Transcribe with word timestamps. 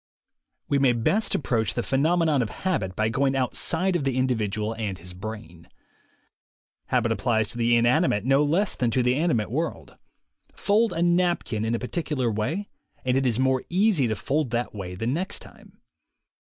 We 0.67 0.79
may 0.79 0.93
best 0.93 1.35
approach 1.35 1.75
the 1.75 1.83
phenomenon 1.83 2.41
of 2.41 2.49
habit 2.49 2.95
by 2.95 3.09
going 3.09 3.35
outside 3.35 3.95
of 3.95 4.03
the 4.03 4.17
individual 4.17 4.73
and 4.73 4.97
his 4.97 5.13
brain. 5.13 5.69
Habit 6.87 7.11
applies 7.11 7.49
to 7.49 7.59
the 7.59 7.75
inanimate 7.75 8.25
no 8.25 8.43
less 8.43 8.73
than 8.73 8.89
to 8.89 9.03
the 9.03 9.13
animate 9.15 9.51
world. 9.51 9.97
Fold 10.55 10.91
a 10.91 11.03
napkin 11.03 11.63
in 11.63 11.75
a 11.75 11.79
particular 11.79 12.31
way 12.31 12.67
and 13.05 13.15
it 13.15 13.27
is 13.27 13.39
more 13.39 13.63
easy 13.69 14.07
to 14.07 14.15
fold 14.15 14.49
that 14.49 14.73
way 14.73 14.95
the 14.95 15.05
next 15.05 15.37
time. 15.37 15.77